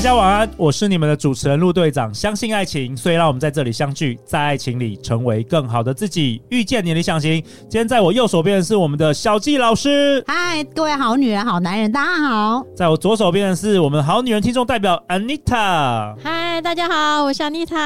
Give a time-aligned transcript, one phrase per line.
[0.00, 2.12] 大家晚安，我是你们的主持人陆队长。
[2.14, 7.34] 相信爱情，所以让我们在这里相聚，在爱情里成为更好的自己，遇见你的理想型。
[7.68, 10.24] 今天在我右手边的是我们的小纪老师。
[10.26, 12.64] 嗨，各位好女人、好男人，大家好。
[12.74, 16.14] 在我左手边的是我们好女人听众代表 Anita。
[16.24, 17.76] 嗨，大家好，我是 Anita。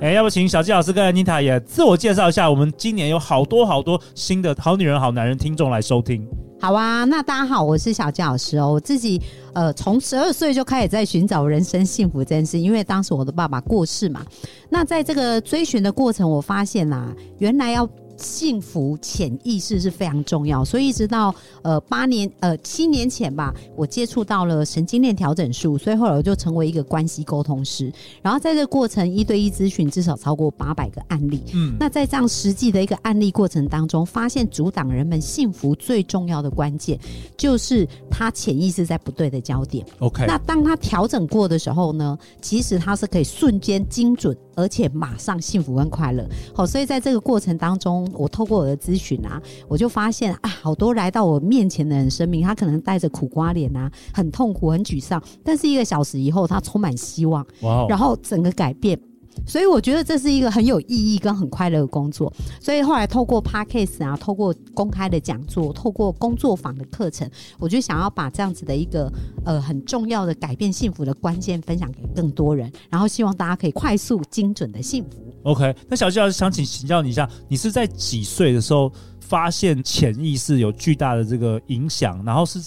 [0.00, 2.50] 哎，要不请小纪老师跟 Anita 也自我介绍一下？
[2.50, 6.26] 我们今年有好多好多新的好女人、好男人听众来收听。
[6.62, 8.70] 好啊，那大家好，我是小杰老师哦。
[8.70, 9.18] 我自己
[9.54, 14.22] 呃，从十二岁就开始在寻找人生幸福这件事，因为当时我的爸爸过世嘛。
[14.68, 17.88] 那在这个追寻的过程，我发现啦、原来要。
[18.20, 27.92] 幸福潜意识是非常重要，所以一直到呃八年呃七年前吧，我接触到了神经链调整术，所以后来我就成为一个关系沟通师。
[28.22, 31.42] 然后在这个过程一对一咨询至少超过八百个案例。
[31.54, 36.98] 嗯，那在这样实际的一个案例过程当中，发现阻挡人们幸福最重要的关键，
[37.36, 39.84] 就是他潜意识在不对的焦点。
[40.00, 46.24] OK，那当他调整过的时候呢，其实他是可以瞬间精准，而且马上幸福跟快乐。
[46.54, 48.06] 好，所以在这个过程当中。
[48.14, 57.86] 我透过我的咨询啊，我就发现啊，好多来到我面前的人生命，他可能带着苦瓜脸啊，很痛苦、很沮丧，但是一个小时以后，他充满希望，哇！
[57.88, 58.98] 然后整个改变。
[59.46, 62.32] 所以我觉得这是一个很有意义跟很快乐的工作。
[62.60, 67.28] 所以后来透过 Podcast 啊，透过公开的讲座，透过工作坊的课程，
[67.58, 69.12] 我就想要把这样子的一个
[69.44, 75.10] 呃很重要的改变幸福的关键分享给更多人，然后希望大家可以快速精准的幸福。
[75.42, 78.92] OK，那小纪老师想请请教你一下，你是在几岁的时候
[79.30, 82.20] 发现潜意识有巨大的这个影响？
[82.24, 82.58] 然后是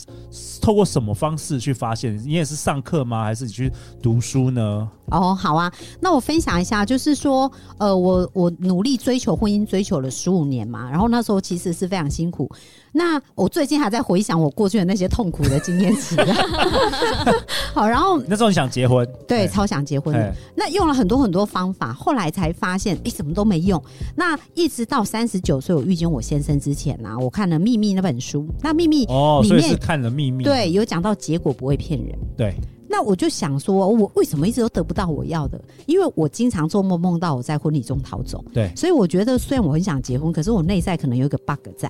[0.62, 2.18] 透过什么方式去发现？
[2.26, 3.26] 你也是上课吗？
[3.26, 3.70] 还是你去
[4.02, 4.90] 读书呢？
[5.08, 12.50] 哦，好啊，那我分享一下，就是说，呃，我我努力追求婚姻，追求了十五年嘛，然后那时候其实是非常辛苦。
[12.96, 16.16] 那我最近还在回想我过去的那些痛苦的经验值。
[17.74, 20.34] 好，然后那时候你想结婚，对，超想结婚的。
[20.56, 23.84] 那用了很多很多方法，后来才发现，哎，什么都没用。
[24.16, 32.54] 那一直到三十九岁我遇见我先生之前啊，我看了《秘密》那本书，那《秘密》哦，所以是看了《秘密》，对，有讲到结果不会骗人，对。
[32.88, 35.60] 那我就想说，我为什么一直都得不到我要的？
[35.88, 38.46] 因为我经常做梦梦到我在婚礼中逃走。
[38.54, 41.90] 对，所以我觉得虽然我很想结婚，可是我内在可能有一个 bug 在。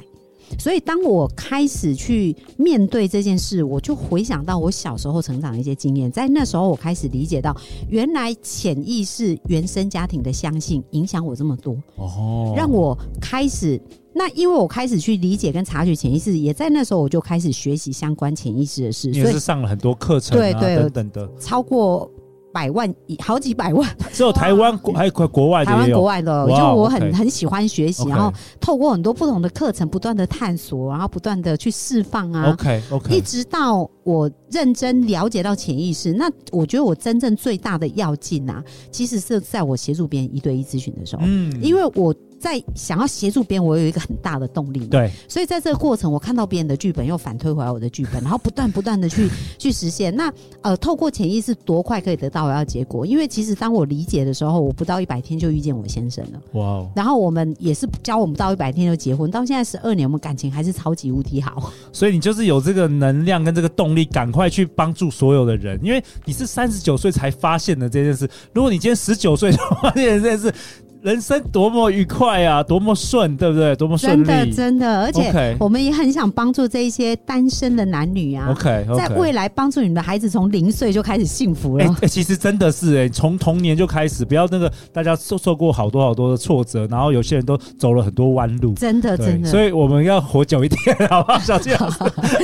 [0.59, 7.56] 所以当我开始去面对这件事，我就回想到我小时候成长的一些经验，在那时候我开始理解到，
[7.90, 11.76] 原来潜意识原生家庭的相信影响我这么多。
[11.96, 13.81] 哦，让我开始。
[14.16, 22.08] 那因为我开始去理解跟察觉潜意识，也在那时候我就开始学习相关潜意识的事，也是上了很多课程、啊，对对等等的，超过
[22.53, 23.90] 百万，好几百万。
[24.14, 28.31] 只有台湾国还有国国外的，台湾国外的，就我很 okay, 很喜欢学习，然后
[28.62, 32.52] 透过很多不同的课程，不断的探索，然后不断的去释放啊。
[32.52, 42.13] OK OK，一直到我认真了解到潜意识，那我觉得我真正最大的要进啊，其实是在我协助别人一对一咨询的时候，嗯，因为我。
[42.44, 44.86] 在想要协助别人，我有一个很大的动力。
[44.88, 50.14] 对，所以在这个过程，我看到别人的剧本，又反推回来我的剧本，然后不断不断的去 去实现。
[50.14, 50.30] 那
[50.62, 53.06] 呃，透过潜意识多快可以得到我要结果？
[53.06, 56.42] 因为其实当我理解的时候，我不到一百天就遇见我先生了。
[56.52, 56.92] 哇哦！
[56.94, 61.72] 然后我们也是教我们不到一百天就结婚，到现在十二年，我们感情还是超级无敌好。
[61.94, 65.80] 所以你就是有这个能量跟这个动力，赶快去帮助所有的人。
[65.81, 70.54] 因为你是三十九岁才发现的这件事，如果你今天十九岁就发现这件事。
[71.03, 73.75] 人生多么愉快啊，多么顺，对不对？
[73.75, 78.47] 多么顺利，真的真的，而且我们也很想帮助这一些单身的男女啊。
[78.50, 81.84] OK，, okay 在未来帮助你们的孩子从零岁就开始幸福了。
[81.84, 89.50] 哎、欸欸，其实真的是哎、欸，从童年就开始，不要那个大家受受过好多好多的挫折，然后有些人都走了很多弯路，真的真的。
[89.50, 91.40] 所以我们要活久一点，好不好？
[91.40, 91.97] 小纪老师，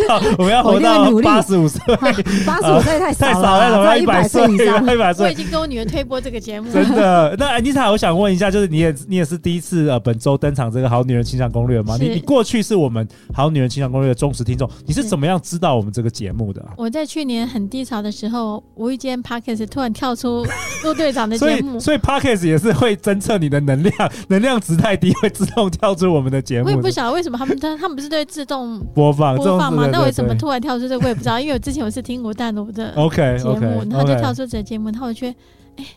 [0.09, 1.79] 好，我们要活到八十五岁，
[2.45, 5.27] 八十五岁太少了，太少了，一百岁以上， 一百岁。
[5.27, 7.33] 我已经跟我女儿推播这个节目，真的。
[7.39, 9.29] 那安妮塔，我想问一下，就是你也你也。
[9.29, 11.95] 是第一次呃，本周登场这个《好女人情场攻略》吗？
[12.01, 16.73] 你你过去是我们《好女人情场攻略》的忠实听众，你是怎么样知道我们这个节目的、啊？
[16.75, 20.43] 我在去年很低潮的时候，无意间 Podcast 突然跳出
[20.83, 23.93] 陆队长的节目，所以所以 Podcast 也是会侦测你的能量，
[24.29, 26.65] 能量值太低会自动跳出我们的节目。
[26.65, 29.87] 我也不晓得为什么他们他 他们不是对自动播放播放吗？
[29.91, 35.31] 那为什么突然跳出这个我也不知道，因为我之前我是听过淡如的 OK 节目然后就跳出这个节目，然后我觉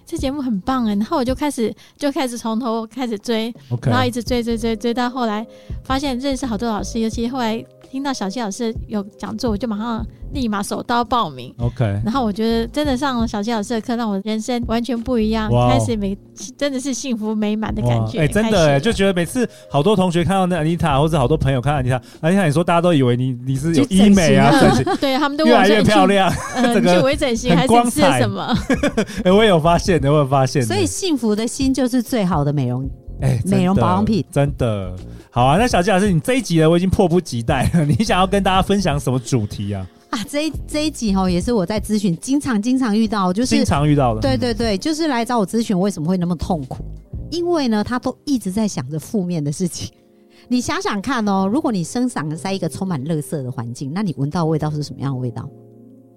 [0.06, 5.46] 这节目很棒哎，然后我就开始就开始从头开始追.然后一直追追追追到后来，
[5.84, 10.02] 发现认识好多老师，尤其后来听到小溪老师有讲座，我就马上
[10.32, 11.54] 立马手刀报名。
[11.58, 16.16] OK，然后我觉得真的上了小溪老师的课，让我人生完全不一样，哇开始每
[16.56, 18.20] 真的是幸福美满的感觉。
[18.20, 24.50] 哎，真的哎，就觉得每次好多同学看到那安妮塔，或者好多朋友看到安妮塔，安妮塔你说大家都以为你你是有医美啊，
[24.98, 28.56] 对他们都越来越漂亮，呃、 这个去微整形还是吃什么？
[29.22, 30.62] 哎，我也有发现的，我有发现。
[30.62, 32.88] 所以幸福的心就是最好的美容。
[33.22, 34.94] 哎，美容保养品真的
[35.30, 35.56] 好啊！
[35.56, 37.84] 那小纪老师，你这一集呢，我已经迫不及待了。
[37.86, 39.86] 你想要跟大家分享什么主题啊？
[40.10, 44.20] 啊，这一这一集哈，也是我在咨询经常经常遇到，就是经常遇到的。
[44.20, 46.84] 对对对，就是来找我咨询，为什么会那么痛苦？
[47.30, 49.90] 因为呢，他都一直在想着负面的事情。
[50.48, 55.48] 你想想看哦，如果你生长在一个充满垃圾的环境，那你闻到味道是什么样的味道？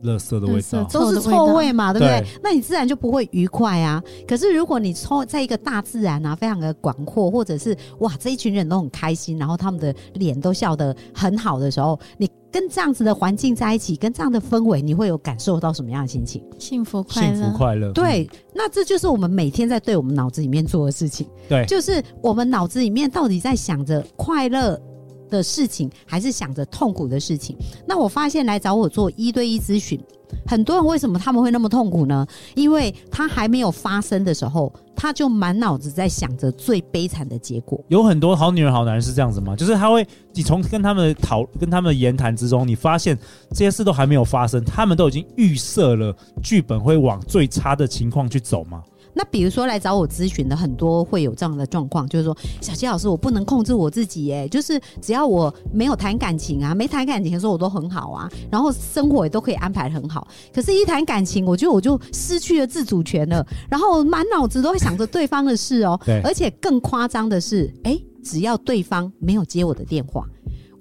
[0.05, 2.23] 垃圾的味道都是臭味嘛，对不对？
[2.41, 4.01] 那你自然就不会愉快啊。
[4.27, 16.41] 可是如果你抽在一个大自然啊，非常的广阔，或者是哇，这一群人都很开心，然后他们的脸都笑得很好的时候，你跟这样子的环境在一起，跟这样的氛围，你会有感受到什么样的心情？
[16.57, 17.91] 幸福快乐，幸福快乐。
[17.91, 21.27] 对，那这就是我们每天在对我们脑子里面做的事情。
[21.49, 24.79] 对，就是我们脑子里面到底在想着快乐
[25.29, 27.55] 的事情，还是想着痛苦的事情？
[27.87, 29.99] 那我发现来找我做一对一咨询，
[30.47, 32.25] 很多人为什么他们会那么痛苦呢？
[32.55, 37.83] 因为他还没有发生的时候，他就满脑子在想着最悲惨的结果。
[37.87, 39.55] 有很多好女人、好男人是这样子吗？
[39.55, 43.17] 就是他会，你从跟他们讨、跟他们的言谈之中，你发现
[43.51, 48.83] 这些事都还没有发生，他们都已经预设了剧本会往最差的情况去走吗？
[49.15, 60.27] 那比如说来找我咨询的很多会有这样的状况，就是说小七老师，我不能控制我自己，耶，就是只要我没有谈感情啊，没谈感情的时候我都很好啊，然后生活也都可以安排得很好。
[60.53, 65.99] 可是，一谈感情，我觉得我就失去了自主权了，然后满脑子都会想着对方的事哦。
[66.05, 66.21] 对。
[66.21, 70.25] 而且更夸张的是，哎，只要对方没有接我的电话，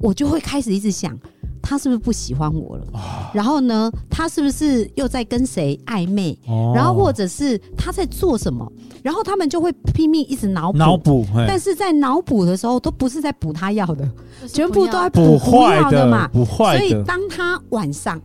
[0.00, 1.16] 我就会开始一直想。
[1.64, 2.84] 他是不是不喜欢我了？
[3.32, 6.38] 然后呢，他是不是又在跟谁暧昧？
[6.74, 8.70] 然后或者是他在做什么？
[9.02, 11.26] 然后他们就会拼命一直脑补，脑补。
[11.48, 14.08] 但是在脑补的时候，都不是在补他要的，
[14.46, 16.28] 全部都在补不要的嘛。
[16.28, 16.78] 补坏的。
[16.78, 18.20] 所以当他晚上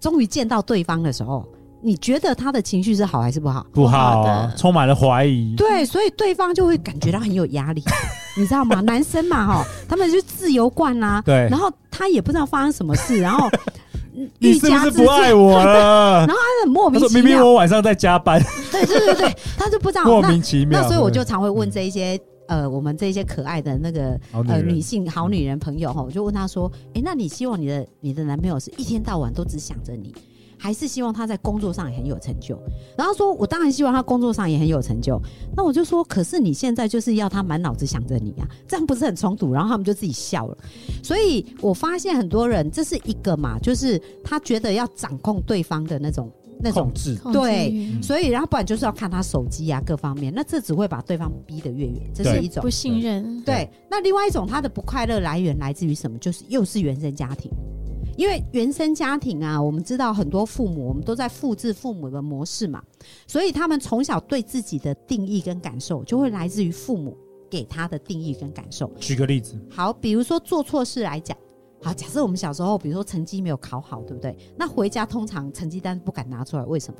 [0.00, 1.46] 终于见到对方的时候。
[1.80, 3.64] 你觉得他的情绪是好还是不好？
[3.72, 5.54] 不好的，充满了怀疑。
[5.56, 7.80] 对，所以对方就会感觉到很有压力，
[8.38, 8.80] 你知道吗？
[8.86, 11.20] 男生嘛，哈，他们就自由惯啦。
[11.26, 11.48] 对。
[11.50, 13.48] 然后他也不知道发生什么事，然后
[14.40, 16.20] 愈加不爱我了？
[16.26, 17.22] 然后他很莫名其妙。
[17.22, 18.42] 明明我晚上在加班。
[18.70, 20.80] 对对对对，他就不知道莫名其妙。
[20.80, 22.18] 那所以我就常会问这一些
[22.48, 30.14] 呃，我们这一些可爱的那个呃女性好女人朋友哈，我就问他说：“哎，那你希望你的你的男朋友是一天到晚都只想着你？”
[30.58, 32.58] 还是希望他在工作上也很有成就，
[32.96, 35.20] 然后说：“我当然希望他工作上也很有成就。”
[35.56, 40.58] 那我就说：“可是你现在就是要他满脑子想着你啊，这样不是很冲突？”然后他们就自己笑了。
[41.02, 46.30] 所以我发现很多人这是一个嘛，就是他觉得要掌控对方的那种
[46.60, 53.40] 那种控制，对，所以然后不然就是要看他手机啊各方面，那这只会把对方逼得越远，这是一种不信任。
[53.42, 56.18] 对，那另外一种他的不快乐来源来自于什么？
[56.18, 57.50] 就是又是原生家庭。
[58.18, 62.82] 因为原生家庭啊，我们知道很多父母，我们都在复制父母的模式嘛，
[63.28, 67.16] 所以他们从小对自己的定义跟感受，就会来自于父母
[67.48, 68.90] 给他的定义跟感受。
[68.98, 71.38] 举个例子，好，比如说做错事来讲，
[71.80, 74.36] 好，假设我们小时候，比如说成绩没有考好，对不对？
[74.56, 76.98] 那回家通常成绩单不敢拿出来，为什么？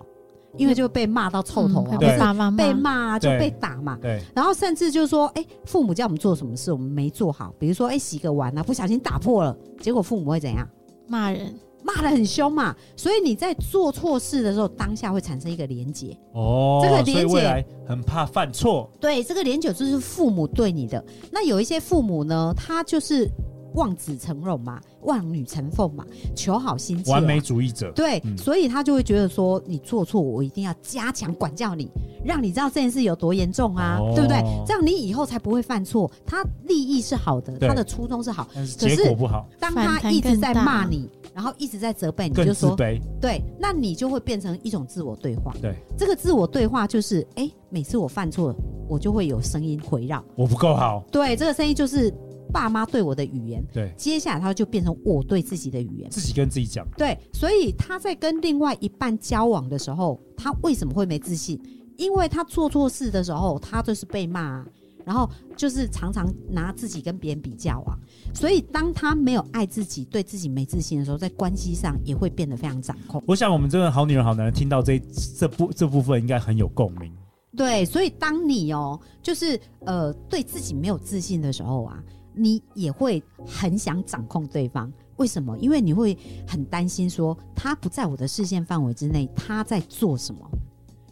[0.57, 3.99] 因为就被骂到臭头啊，嗯、被爸妈被骂就被打嘛。
[4.01, 10.65] 对，然后甚至就是说，哎，父母叫我们做什么事，我们没做好，比如说，哎，洗个碗啊，不小心打破了，结果父母会怎样？
[11.09, 16.17] 骂人，骂的很凶嘛，所以你在做错事的时候，当下会产生一个连结。
[16.33, 18.91] 哦，这个连结，未来很怕犯错。
[19.01, 21.05] 对，这个连结就是父母对你的。
[21.33, 23.29] 那有一些父母呢，他就是。
[23.75, 27.93] 望子成龙嘛，望女成凤嘛，求好心切，完美主义者。
[27.93, 31.89] 对，嗯、所以他就会觉得说，你做错，我一定要加强管教你，
[32.25, 34.39] 让你知道这件事有多严重啊，哦、对不对？
[34.67, 36.11] 这样你以后才不会犯错。
[36.27, 39.47] 他利益是好的，他的初衷是好，但是结果不好。
[39.61, 42.75] 当他一直在骂你，然后一直在责备你，就说
[43.21, 45.55] 对，那你就会变成一种自我对话。
[45.61, 48.55] 对，这个自我对话就是，哎，每次我犯错，
[48.89, 51.05] 我就会有声音回绕，我不够好。
[51.13, 52.13] 对，这个声音就是。
[52.53, 56.87] 爸妈对我的语言，对，接下来他就变成我对自己的语言，自己跟自己讲。
[56.97, 61.61] 对，所以他在跟另外一半交往的时候，他为什么会没自信？
[61.97, 64.67] 因为他做错事的时候，他就是被骂啊，
[65.05, 67.99] 然后就是常常拿自己跟别人比较啊。
[68.33, 73.21] 所以当他没有爱自己，对自己没自信的时候，在关系上也会变得非常掌控。
[73.27, 74.97] 我想我们这个好女人好男人听到这
[75.37, 77.13] 这部这部分应该很有共鸣。
[77.57, 82.01] 对，所以当你哦，就是呃对自己没有自信的时候啊。
[82.39, 85.59] 你也会很想掌控对方，为什么？
[85.59, 86.17] 因为你会
[86.47, 90.41] 很担心说他不在我的视线范围之内，他在做什么。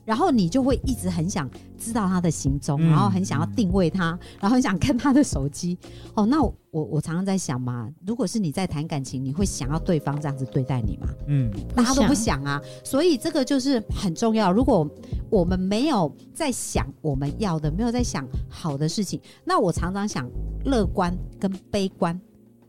[0.06, 5.76] 然后你就会一直很想知道他的行踪，嗯、然后很想要定位他，然后很想看他的手机。
[6.14, 11.08] 哦，那我我常常在想嘛，如果是你在谈感情，你会想要对方这样子对待你吗？
[11.26, 12.62] 嗯，大家都不想啊。
[12.84, 14.52] 所以这个就是很重要。
[14.52, 14.88] 如果
[15.28, 20.30] 我们没有在想我们要的，没有在想好的事情，那我常常想，
[20.66, 22.18] 乐观跟悲观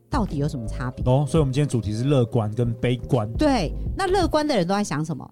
[0.09, 1.05] 到底有什么差别？
[1.05, 3.31] 哦，所以我们今天主题是乐观跟悲观。
[3.33, 5.29] 对，那乐观的人都在想什么？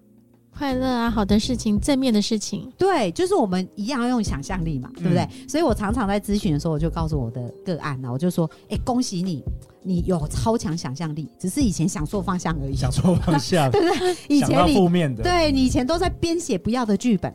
[0.56, 5.22] 快乐啊，好的事情，正面的事情，对，就是我们一样要用想象力嘛，对不对？
[5.22, 9.44] 嗯、所以我常常在咨询的时候，我就告诉我的个案呢，我就说，哎，恭喜你，
[9.82, 14.16] 你有超强想象力，只是以前想错方向而已，想错方向， 对不对？
[14.28, 17.30] 以前你负面的，对你以前都在编写不要的剧本，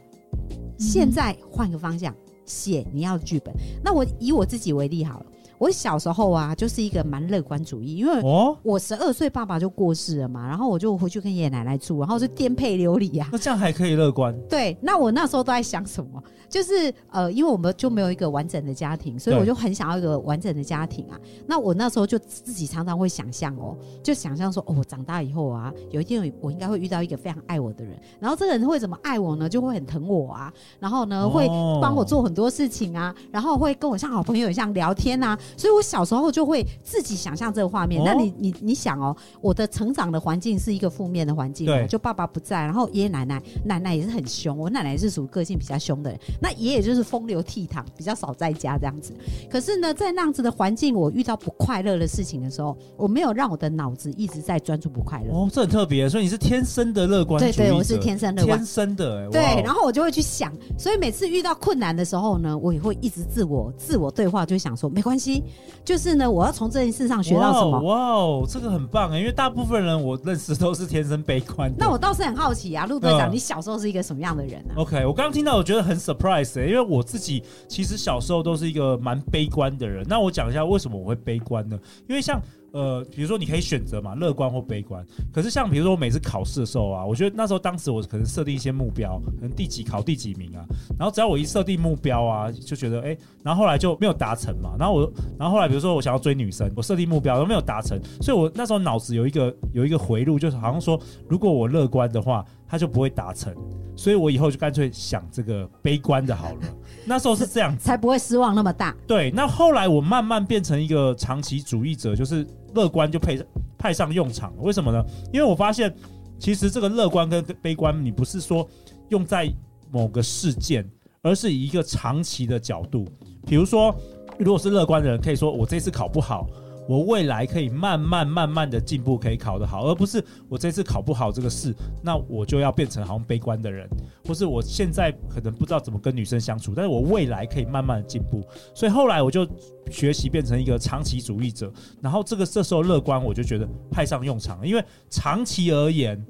[0.50, 2.14] 嗯、现在换个方向
[2.46, 3.54] 写你要的剧本。
[3.84, 5.26] 那我以我自己为例好了。
[5.62, 8.20] 我小时候啊，就是一个蛮乐观主义，因为
[8.64, 13.30] 我十二岁爸爸就过世了嘛，然后我就回去跟爷爷奶奶住，然后就颠沛流离呀。
[13.32, 14.36] 那这样还可以乐观？
[14.50, 16.24] 对，那我那时候都在想什么？
[16.52, 21.18] 就是呃，因为我们就没有一个完整的家庭，所以我就很想要一个完整的家庭啊。
[21.48, 29.48] 那我那时候就自己常常会想象哦，就想象说，哦，我长大以后啊，有一天我应该会遇到一个非常爱我的人，然后这个人会怎么爱我呢？
[29.48, 31.48] 就会很疼我啊，然后呢会
[31.82, 35.40] 帮我做很多事情啊，然后会跟我像好朋友一样聊天啊。
[35.56, 38.04] 所以我小时候就会自己想象这个画面。
[38.04, 49.14] 那你你你想哦，我的成长的环境是一个负面的环境，对，就爸爸不在，然后爷爷奶奶奶奶也是很凶，我奶奶是属于个性比较凶的人，那爷爷就是风流倜傥，比较少在家这样子。
[49.50, 55.32] 可是呢，在那样子的环境，我遇到不快乐的事情的时候，我没有让我的脑子一直在专注不快乐。
[55.34, 57.40] 哦，这很特别，所以你是天生的乐观。
[57.40, 59.30] 对对，我是天生乐观，天生的。
[59.30, 65.44] 对，然后我就会去想，所以每次遇到困难的时候呢，我也会一直自我自我对话，就想说没关系。
[65.86, 67.80] 就是呢，我要从这件事上学到什么？
[67.82, 69.20] 哇哦，这个很棒哎！
[69.20, 71.72] 因为大部分人我认识都是天生悲观。
[71.78, 76.31] 那我倒是很好奇啊，陆队长，嗯、你小时候是一个什么样的人呢、啊？OK，我刚刚听到，我觉得很 surprise
[76.68, 80.06] 因为我自己其实小时候都是一个蛮悲观的人。
[80.08, 81.80] 那我讲一下为什么我会悲观呢？
[82.08, 82.42] 因为像。
[82.72, 85.06] 呃，比如说你可以选择嘛，乐观或悲观。
[85.32, 90.66] 可是像比如说我每次考试的时候啊，我觉得那时候当时我可能设定一些目标，可能第几考第几名啊。
[90.98, 94.72] 然后只要我一设定目标啊，就觉得哎、欸，然后后来就没有达成嘛。
[94.80, 100.98] 然后我，然后后来比如说我想要追女生，我设定目标都没有达成，所以我那时候脑子有一个有一个回路，就是好像说，
[101.28, 103.54] 如果我乐观的话，它就不会达成。
[103.98, 106.62] 所以我以后就干脆想这个悲观的好了。
[107.06, 108.96] 那时候是这样子，才不会失望那么大。
[109.06, 112.48] 对，那后来我慢慢变成一个长期主义者，就是。
[112.74, 113.38] 乐观就派
[113.78, 115.04] 派上用场了，为什么呢？
[115.34, 115.94] 因为我发现，
[116.40, 118.68] 其实这个乐观跟悲观，你不是说
[119.10, 119.52] 用在
[119.92, 120.90] 某个事件，
[121.22, 123.06] 而是以一个长期的角度。
[123.46, 123.96] 比如说，
[124.38, 126.48] 如果是乐观的人，可以说我这次考不好。
[126.92, 133.88] 我未来可以慢慢慢慢的进步，可以考得好，而不是我这次考不好这个事，那我就要变成好像悲观的人，
[134.26, 138.46] 或是我现在可能不知道怎么跟女生相处，但是我未来可以慢慢的进步，
[138.76, 139.48] 所以后来我就
[139.90, 141.72] 学习变成一个长期主义者，
[142.02, 146.22] 然后这个这时候乐观我就觉得派上用场了，因为长期而言。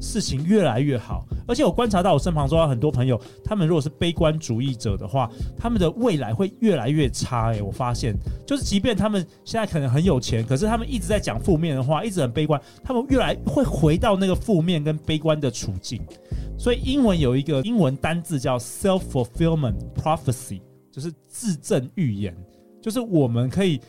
[0.00, 7.52] 事情越来越好，而且我观察到我身旁说很多朋友，他们如果是悲观主义者的话，他们的未来会越来越差。
[7.52, 8.14] 诶，我发现，
[8.46, 16.00] 就是即便他们现在可能很有钱，可是他们一直在讲负面的话，一直很悲观，他们越来会回到那个负面跟悲观的处境。
[16.58, 20.60] 所以英文有一个英文单字叫 self-fulfillment prophecy，
[20.92, 22.36] 就是自证预言，
[22.80, 23.80] 就是我们可以。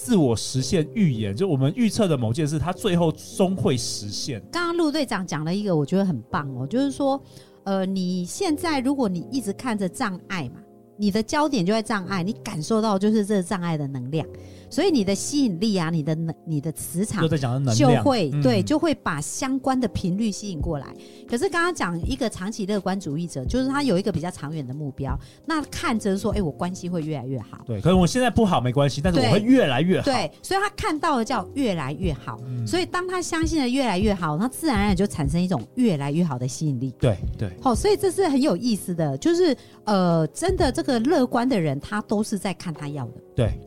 [0.00, 4.40] 自我实现预言，就我们预测的某件事，它最后终会实现。
[4.78, 7.20] 陆队长讲了一个，我觉得很棒哦，就是说，
[7.64, 10.60] 呃，你现在如果你一直看着障碍嘛，
[10.96, 14.26] 你的焦点就在障碍，你感受到就是这障碍的能量。
[14.70, 17.26] 所以你的吸引力啊，你的能，你的磁场
[17.74, 20.86] 就会对，就会把相关的频率吸引过来。
[21.28, 27.58] 可是刚刚讲一个长期乐观主义者，就是他有一个比较长远的目标，那看着说，哎，我关系会越来越好。
[27.66, 30.04] 对，可是我现在不好没关系，但是我会越来越好。
[30.04, 32.38] 对，所以他看到的叫越来越好。
[32.66, 36.94] 所以当他相信的越来越好，那自然而然就产生一种越来越好的吸引力。
[36.98, 37.50] 对对。
[37.62, 43.12] 好，所以这是很有意思的，就是呃，真的这个乐观的人，他都是在看他要的。
[43.34, 43.58] 对。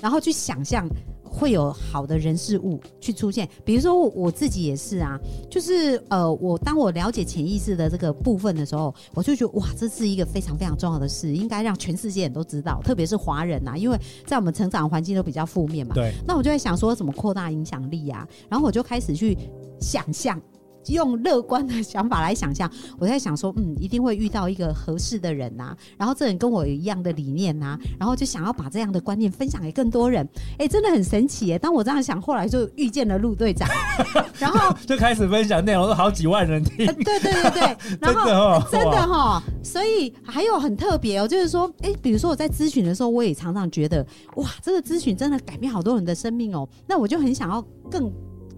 [0.00, 0.88] 然后去想象
[1.22, 15.94] 会有好的人事物去出现，比如说我自己也是啊，就是呃，我当我了解潜意识的这个部分的时候，我就觉得哇，这是一个非常非常重要的事，应该让全世界人都知道，特别是华人呐，因为在我们成长环境都比较负面嘛。
[15.94, 16.12] 对。
[16.26, 18.26] 那我就在想说，怎么扩大影响力啊？
[18.48, 19.38] 然后我就开始去
[19.80, 20.40] 想象。
[20.86, 30.26] 用乐观的想法来想象，我在想说，嗯，一定会遇到一个合适的人呐、啊，然后这人跟我有一样的理念呐、啊，然后就想要把这样的观念分享给更多人。
[30.52, 31.58] 哎、欸，真的很神奇耶！
[31.58, 33.68] 当我这样想，后来就遇见了陆队长，
[34.38, 36.86] 然后 就开始分享内容，都好几万人听。
[36.86, 38.24] 呃、对对对对， 然后
[38.70, 44.04] 真的真的哈，所以还有很特别哦，就是说，哎、欸，比如说我在咨询的时候，我也常常觉得，
[44.36, 48.10] 哇，这个咨询真的改变好多人的生命哦，那我就很想要更。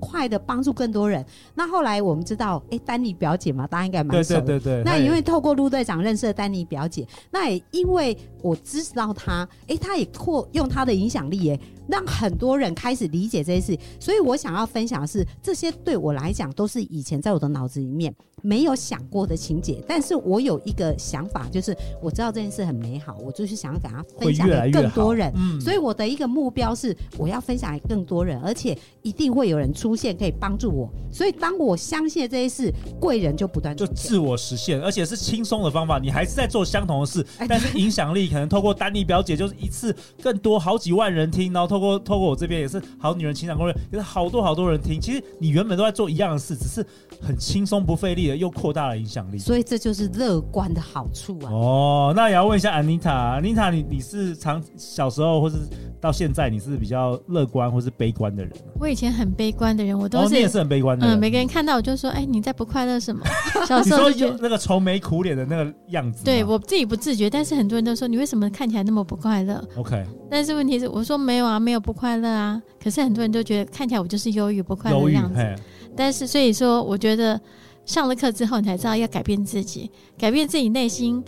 [0.02, 1.24] 快的帮助更多人。
[1.54, 4.40] 那后来我们知道，哎、欸，丹尼表姐嘛，大家应该蛮熟的。
[4.40, 4.84] 对对对对。
[4.84, 11.60] 那因为透过陆队长认识了丹尼表姐，那也因为我知道她，哎、欸，她也扩用她的影响力，哎。
[11.92, 19.84] 让很多人开始理解这些事，所以我想要分享的是，这些对我来讲都是以前在我的脑子里面没有想过的情节。
[19.86, 25.30] 但是我有一个想法，就是我知道这件事很美好，我就是想要给它分享给更多人。
[25.36, 30.90] 嗯，所以我的一个目标是，我要分享给更多人，而且一定会有人出现可以帮助我。
[31.12, 35.98] 所以当我相信这些事，贵人就不断就自我实现，而且是轻松的方法。
[35.98, 41.72] 你还是在做相同的事，但是影响力可能透过丹尼表姐，就是一次更多好几万人听，然后。
[41.72, 45.00] 透过透过我这边也是好女人情感攻略，也是好多好多人听。
[45.00, 46.84] 其实你原本都在做一样的事，只是
[47.20, 49.38] 很轻松不费力的，又扩大了影响力。
[49.38, 51.50] 所以这就是乐观的好处啊！
[51.50, 55.56] 哦，那也要问一下安妮塔，安妮塔，你你是常小时候或是
[56.00, 58.52] 到现在，你是比较乐观或是悲观的人？
[58.78, 61.16] 我以前很悲观的人，我都是、哦、你也是很悲观的人。
[61.16, 63.24] 嗯，每个人看到我就说：“哎、欸，你在不快乐什么？”
[63.66, 66.24] 小时候就有那个愁眉苦脸的那个样子。
[66.24, 71.60] 对我自己不自觉，但是很多人都说：“你为什么看起来那么不快乐？”OK，但是问题是，我说没有啊。
[71.62, 75.56] 没有不快乐啊，可是很多人都觉得看起来我就是忧郁不快乐的样子。
[75.96, 77.40] 但是所以说，我觉得
[77.84, 81.22] 上了课之后，你才知道要改变自己，改变自己内心，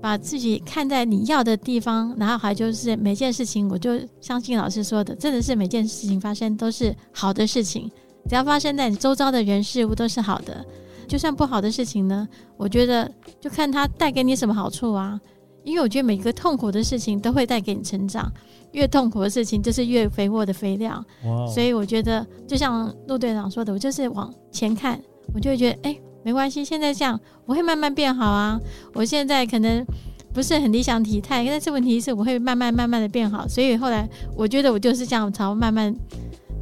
[0.00, 2.14] 把自己看在你要的地方。
[2.18, 7.90] 然后还就是每件事情，我就相信老师说的，真的是每件事情发生都是好的事情。
[8.28, 10.64] 只要发生在你周遭的人事物都是好的，
[11.08, 13.10] 就算不好的事情呢，我觉得
[13.40, 15.20] 就看它带给你什么好处啊。
[15.64, 18.32] 因为我觉得每个痛苦的事情都会带给你成长。
[18.72, 21.04] 越痛苦的事情，就是越肥沃的肥料。
[21.52, 25.00] 所以我觉得，就像陆队长说的，我就是往前看，
[25.32, 28.60] 我就会觉得，哎、欸，没关系，现在这样，我会慢慢变好啊。
[28.92, 29.84] 我现在可能
[30.32, 33.48] 不是很理想体态，但是问题是，我会慢慢慢慢的变好。
[33.48, 35.94] 所以后来，我觉得我就是这样朝慢慢，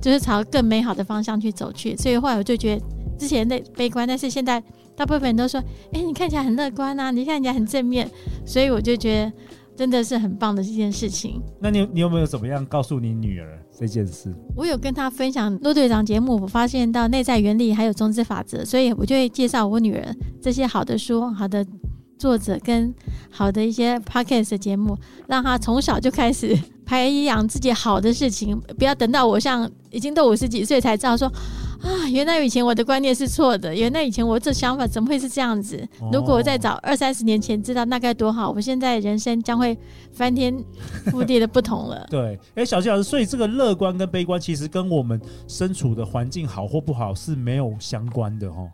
[0.00, 1.96] 就是朝更美好的方向去走去。
[1.96, 2.82] 所以后来我就觉得，
[3.18, 4.62] 之前的悲观，但是现在
[4.94, 5.60] 大部分人都说，
[5.92, 8.08] 哎、欸，你看起来很乐观啊，你看起来很正面，
[8.44, 9.32] 所以我就觉得。
[9.76, 11.40] 真的是很棒的这件事情。
[11.60, 14.34] 那你你有没有怎么样告诉你女儿这件事？
[14.56, 21.64] 我有跟她分享陆队长节目，我发现到内在原理还有种子法则，所以我就会介绍我女儿这些好的书、好的
[22.18, 22.94] 作者跟
[23.30, 24.96] 好的一些 podcast 的节目，
[25.28, 31.30] 让她从小就开始培养自己好的事情，不要等到我像已经都五十几岁才知道说。
[31.86, 33.72] 啊，原来以前我的观念是错的。
[33.72, 35.86] 原来以前我这想法怎么会是这样子？
[36.12, 38.50] 如果我再早二三十年前知道，那该多好！
[38.50, 39.78] 我现在人生将会
[40.12, 40.52] 翻天
[41.06, 42.04] 覆地的不同了。
[42.10, 48.68] 对，哎、欸，小七老师，所以这个乐观跟悲观其实跟我们身处的环境好或不好是没有相关的哦。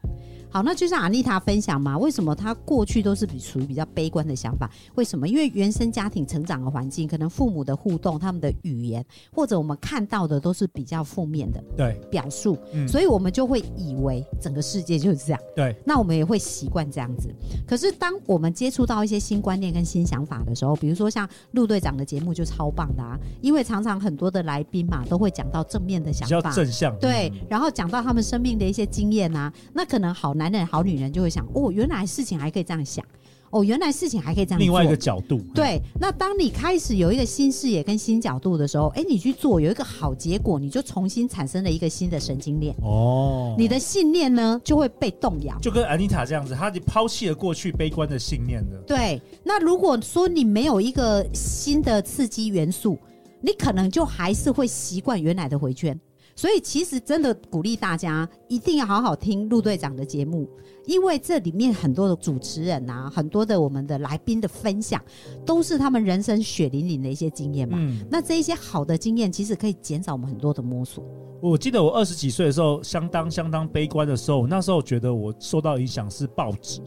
[0.52, 4.70] 好，那就像阿丽塔分享嘛，为什么她过去都是比属于比较悲观的想法？
[4.96, 5.26] 为什么？
[5.26, 15.40] 因为原生家庭成长的环境，可能父母的互动、他们的语言，或者我们看到的都是比较负面的对表述，嗯，所以我们就会以为整个世界就是这样。
[15.56, 17.34] 对，那我们也会习惯这样子。
[17.66, 30.34] 可是当我们接触到一些新观念跟新想法的时候，比如说像陆队长的节目就超棒的啊，因为常常很多的来宾嘛，都会讲到正面的想法，比较正向，对，然后讲到他们生命的一些经验啊，那可能好。
[30.42, 33.04] 男人好女人就会想哦，原来事情还可以这样想，
[33.50, 34.58] 哦，原来事情还可以这样。
[34.58, 35.80] 另外一个角度，对。
[36.00, 42.74] 那当你开始有一个新视野跟新角度的时候，哎，你去做有一个好结果，你就重新产生了一个新的神经链。
[42.82, 48.78] 哦，你的信念呢就会被动摇，就跟安妮塔这样子，她就抛弃了过去悲观的信念的。
[48.78, 49.22] 对。
[49.44, 52.98] 那如果说你没有一个新的刺激元素，
[53.40, 55.96] 你可能就还是会习惯原来的回圈。
[56.34, 60.48] 所以，其实真的鼓励大家一定要好好听陆队长的节目，
[60.86, 65.02] 因为这里面很多的主持人啊，很多的我们的来宾的分享，
[65.44, 67.76] 都是他们人生血淋淋的一些经验嘛。
[67.78, 68.04] 嗯。
[68.10, 71.04] 那这一些好的经验，其实可以减少我们很多的摸索。
[71.40, 76.80] 我记得我二十几岁的时候，相当相当悲观的时候，那时候觉得我受到影响是报纸、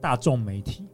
[0.00, 0.86] 大众媒体。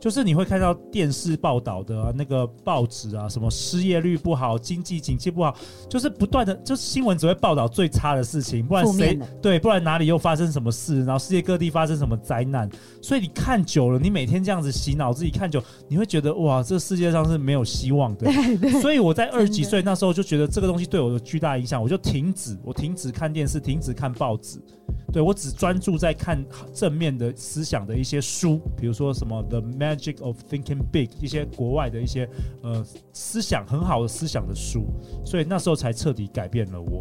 [0.00, 5.54] 就是你会看到电视报道的、啊、那个报纸啊，什么失业率不好，经济景气不好，
[5.88, 12.68] 就是不断的，就是新闻只会报道最差的事情，不然谁对，不然哪里又发生什么事，然后世界各地发生什么灾难，
[13.02, 18.26] 所以你看久了，你每天这样子洗脑自己看久，你会觉得哇，这世界上是没有希望的。
[18.26, 18.80] 对对。
[18.80, 24.60] 所以我在二十几岁那时候就觉得这个东西对我的巨大影响，我就停止，我停止看电视，停止看报纸。
[25.10, 26.38] 对，我只专注在看
[26.74, 32.28] 正面的思想的一些书，比如说什么《The Magic of Thinking Big》一些国外的一些
[32.62, 34.84] 呃思想很好的思想的书，
[35.24, 37.00] 所以那时候才彻底改变了我。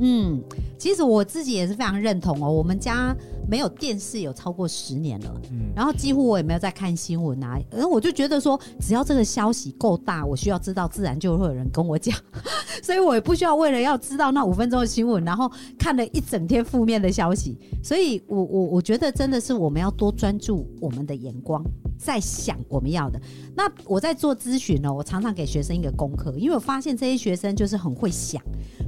[0.00, 0.42] 嗯，
[0.76, 2.52] 其实我自己也是非常认同哦。
[2.52, 3.16] 我们家
[3.48, 7.58] 没有电视有超过十年了，嗯，然后几乎我也没有在看新闻啊。
[7.70, 12.14] 然后我就觉得说，只要这个消息够大，我需要知道，自然就会有人跟我讲，
[12.84, 17.25] 所以我也不需要为了要知道那五分钟的新闻，然后看了一整天负面的消息。
[17.26, 17.58] 消息。
[17.82, 21.64] 所以我我我觉得真的是我们要多专注我们的眼光，
[21.96, 23.20] 在想我们要的。
[23.54, 28.42] 那我在做咨询呢，我常常给学生一个功课，因为我发现这些学生就是很会想，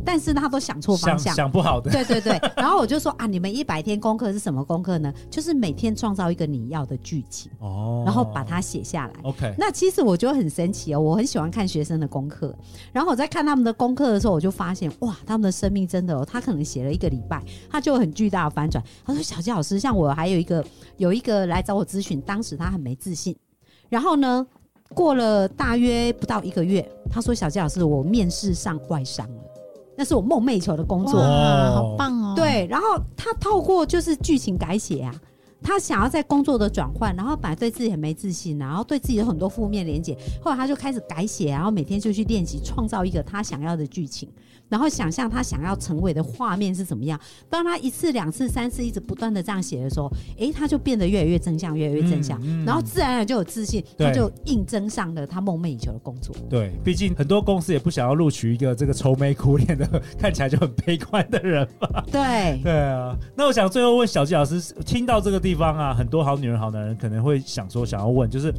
[0.05, 1.91] 但是他都想错方向，想，想不好的。
[1.91, 2.39] 对对对。
[2.57, 5.13] 然后我就说啊，你们一百天功课是什么功课呢？
[5.31, 9.15] 就是每天创造一个你要的剧情哦，然后把它写下来。
[9.23, 9.55] OK。
[9.59, 12.55] 那其实我觉得很神奇哦，我很喜欢看学生的功课。
[12.93, 18.83] 然后我在看他们的功课的时候，我就发现哇，他们的生命真的哦，他可能写了一个礼拜，他就很巨大的翻转。
[19.05, 20.65] 他说：“小吉老师，像我还有一个
[20.99, 23.37] 有一个来找我咨询，当时他很没自信。
[23.89, 24.47] 然后呢，
[24.95, 29.43] 过了大约不到一个月，他说：‘小杰老师，我面试上外商了，
[29.97, 35.15] 那是我梦寐以求的工作，哇，好棒哦！’对，然后他透过就是剧情改写啊。”
[35.63, 40.17] 他想要在工作的转换，然后本来对自己很没自信，然后对自己有很多负面连结。
[40.43, 44.29] 后来他就开始改写，然后每天就去练习，创造一个他想要的剧情，
[44.69, 47.19] 然后想象他想要成为的画面是怎么样。
[47.51, 56.35] 当他一次、两次、三次一直不断的这样写的时候，诶，他就变得越来越正向，越来越正向，嗯嗯、然后自然而然就有自信，他就应征上了他梦寐以求的工作。
[56.49, 59.87] 对，毕竟很多公司也不想要录取一个这个愁眉苦脸的、
[60.19, 62.03] 看起来就很悲观的人嘛。
[62.11, 63.17] 对，对啊。
[63.35, 68.53] 那我想最后问小纪老师，听到这个地方啊，很多好女人、好男人可能会想说，想要问，就是，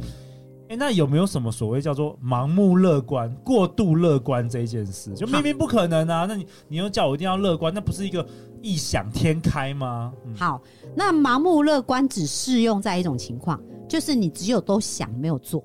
[0.68, 5.12] 哎，那有没有什么所谓叫做盲目乐观、过度乐观这一件事？
[5.14, 8.24] 就明明不可能啊，那你你又叫我一定要乐观，那不是一个
[8.62, 10.12] 异想天开吗？
[10.24, 10.60] 嗯、好，
[10.94, 15.64] 那盲目乐观只适用在一种情况，就是你只有都想没有做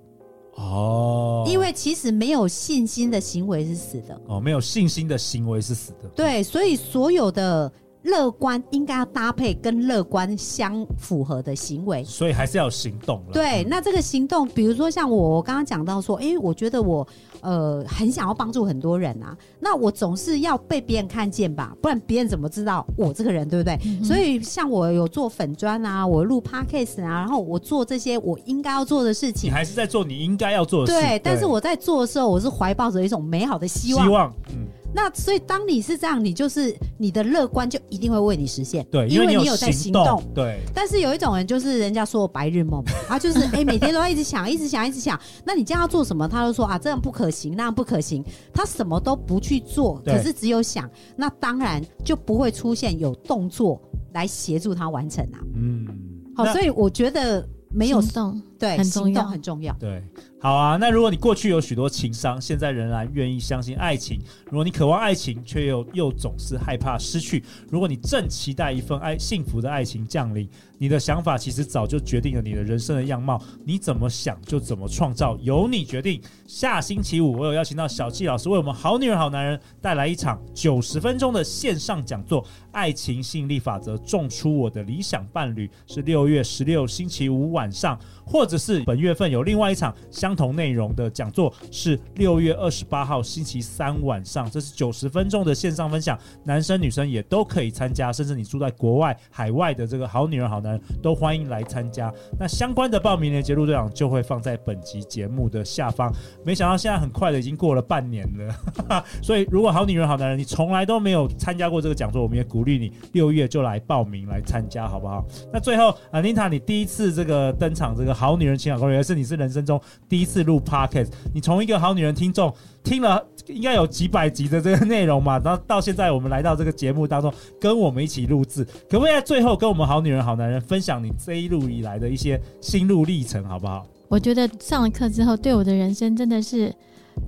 [0.55, 7.71] 哦，因为其实没有信心的行为是死的哦，没有信心的行为是死的，对，所以所有的。
[8.05, 13.33] 乐观应该要搭配跟乐观相符合的行为，所以还是要有行动了。
[13.33, 17.05] 对，那这个行动，比如说像我，我刚刚讲到说，哎，我觉得我
[17.41, 23.79] 呃很想要帮助很多人啊，那我总是要被别人看见吧，不然别人怎么知道我这个人，对不对？
[23.85, 30.99] 嗯、所以像我有做粉砖啊，我录 Podcast 啊，然后我做这些我应该要做的事情，你还是在做你应该要做的事。
[31.01, 34.05] 对，但是我在做的时候，我是怀抱着一种美好的希望。
[34.05, 34.67] 希望，嗯。
[34.95, 40.61] 那所以，当你是这样，你就是你的乐观就一定会为你实现，对，因为你有在行动，行动对。
[40.73, 45.19] 但是有一种人，就是人家说白日梦，他就是哎、欸，每天都要一直想，一直想，一直想。
[45.43, 53.81] 那你叫他做什么，他都说啊，这样不可行，那样不可行，他什么都不去做，可是只有想，那当然就不会出现有动作
[54.13, 55.43] 来协助他完成啊。
[55.55, 55.85] 嗯，
[56.33, 60.01] 好，所以我觉得没有动，对，很重要，很重要，对。
[60.45, 73.41] 好啊，那如果你过去有许多情伤，现在仍然愿意相信爱情；如果你渴望爱情，却又又总是害怕失去；如果你正期待一份爱幸福的爱情降临，你的想法其实早就决定了你的人生的样貌。
[73.65, 76.21] 你怎么想就怎么创造，由你决定。
[76.45, 90.35] 下星期五，我有邀请到小纪老师为我们好女人好男人带来一场九十分钟的线上讲座，《爱情吸引力法则：种出我的理想伴侣》，是六月十六星期五晚上，或者是本月份有另外一场相。
[90.35, 102.13] 同内容的讲座是六月二十八号星期三晚上，这是九十分钟的线上分享，男生女生也都可以参加，甚至你住在国外、海外的这个好女人、好男，都欢迎来参加。
[102.37, 106.13] 那相关的报名链接路队长就会放在本集节目的下方。
[106.43, 115.25] 没想到现在很快的已经过了半年了， 所以如果好女人、好男人，你从来都没有参加过这个讲座，我们也鼓励你六月就来报名来参加，好不好？
[115.53, 120.25] 那最后，Anita，你第一次这个登场，这个好女人情感公园，是你是人生中第一。
[120.25, 122.51] 次录 Podcast，你从一个好女人听众
[122.83, 133.85] 听了应该有几百集的这个内容嘛，然后到现在我们来到这个节目当中，跟我们一起录制，可不可以在最后跟我们好女人好男人分享你这一路以来的一些心路历程，好不好？
[134.07, 136.73] 我觉得上了课之后，对我的人生真的是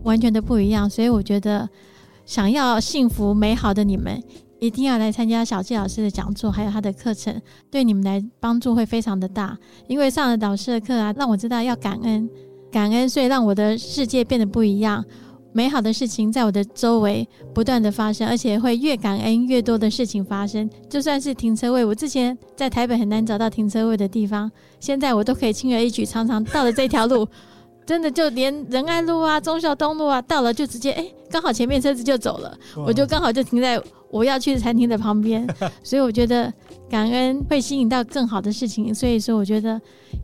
[0.04, 1.68] 完全的不一样，所以我觉得
[2.26, 4.22] 想要幸福美好的你们，
[4.60, 12.30] 一定要来参加小纪老师的讲座，还有他的课程，对你们来帮助会非常的大，因为上了导师的课啊，让我知道要感恩。
[12.70, 15.04] 感恩，所以让我的世界变得不一样。
[15.58, 20.70] 美好的事情在我的周围不断的发生，而且会越感恩越多的事情发生。
[20.88, 27.28] 就算是停车位，我之前在台北很难找到停车位的地方，现在我都可以轻而易举，常常到了这条路，
[27.88, 35.48] 真的就连仁爱路啊、忠孝东路啊，到了就直接哎，刚好前面车子就走了，我就刚好就停在我要去的餐厅的旁边。
[35.84, 36.52] 所以我觉得
[36.90, 39.80] 感恩会吸引到更好的事情，所以说我觉得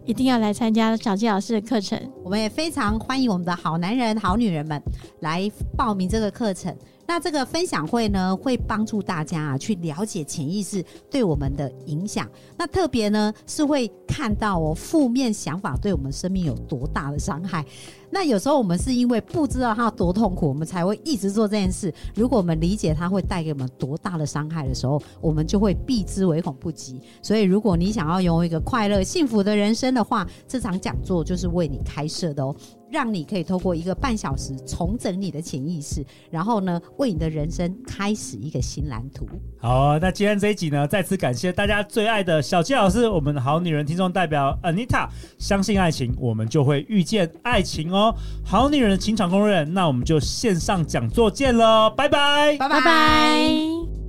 [0.05, 1.99] 一定要来参加小纪老师的课程。
[2.23, 4.81] 我们也非常欢迎我们的好男人、好女人们
[5.21, 6.75] 来报名这个课程。
[7.05, 12.29] 那这个分享会呢，会帮助大家啊去了解潜意识对我们的影响。
[12.57, 17.65] 那特别呢是会看到哦，负面想法对我们生命有多大的伤害。
[18.09, 21.93] 那有时候我们是因为不知道它有多痛苦，我们才会一直做这件事。
[22.13, 27.01] 如果我们理解它会带给我们多大的伤害的时候，我们就会避之唯恐不及。
[27.23, 32.55] 所以，如果你想要拥有一个快乐、幸福的人生的话，这场讲座就是为你开设的哦。
[32.93, 39.27] 让你可以透过一个半小时重整你的潜意识，然后呢，为你的人生开始一个新蓝图。
[39.57, 48.13] 好，那今天这一集呢，再次感谢大家最爱的小纪老师，我们的好女人听众代表 Anita，相信爱情，我们就会遇见爱情哦。
[48.45, 54.02] 好女人的情场攻略，那我们就线上讲座见喽，拜拜，拜拜。